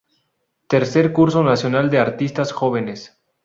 Tercer 0.67 1.13
Concurso 1.13 1.43
Nacional 1.43 1.91
de 1.91 1.99
Artistas 1.99 2.51
Jóvenes. 2.53 3.19